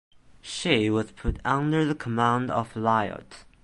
[0.41, 3.43] She was put under the command of Lieut.